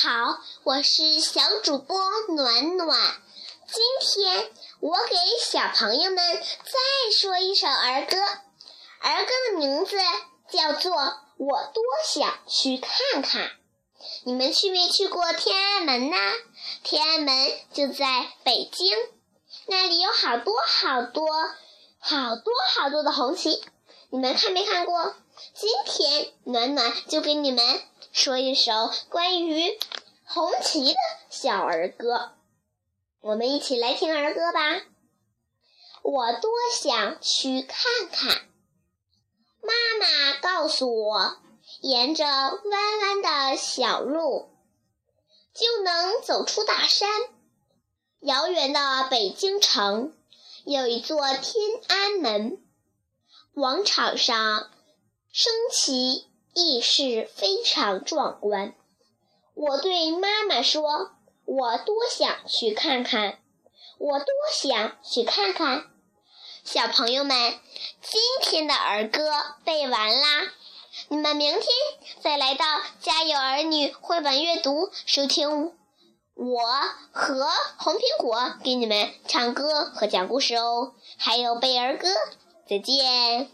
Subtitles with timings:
[0.00, 2.96] 好，我是小主播暖暖。
[3.66, 8.16] 今天我给小朋友们再说一首儿歌，
[9.00, 9.96] 儿歌的名字
[10.52, 10.92] 叫做
[11.38, 11.82] 《我多
[12.14, 13.42] 想去看看》。
[14.22, 16.16] 你们去没去过天安门呢？
[16.84, 17.34] 天安门
[17.72, 18.96] 就在北京，
[19.66, 21.26] 那里有好多好多
[21.98, 23.64] 好多好多的红旗，
[24.10, 25.16] 你们看没看过？
[25.54, 27.82] 今天暖暖就给你们
[28.12, 28.72] 说一首
[29.10, 29.78] 关于
[30.24, 30.98] 红旗的
[31.30, 32.32] 小儿歌，
[33.20, 34.82] 我们一起来听儿歌吧。
[36.02, 38.48] 我多想去看看，
[39.60, 41.36] 妈妈告诉我，
[41.80, 44.50] 沿着弯弯的小路
[45.54, 47.08] 就能走出大山。
[48.20, 50.16] 遥远的北京城
[50.64, 52.62] 有一座天安门，
[53.54, 54.70] 广场上。
[55.30, 56.26] 升旗
[56.60, 58.74] 仪式非常壮观。
[59.54, 61.12] 我对妈妈说
[61.46, 63.38] ：“我多想去看看，
[63.98, 65.84] 我多想去看看。”
[66.64, 67.54] 小朋友们，
[68.02, 69.32] 今天的儿歌
[69.64, 70.52] 背完啦，
[71.08, 71.64] 你们明天
[72.20, 72.64] 再来到
[73.00, 75.72] 《家有儿女》绘本阅读，收听
[76.34, 76.62] 我
[77.12, 82.08] 和红苹果给你们唱歌和讲故事哦，还有背儿歌。
[82.68, 83.48] 再见。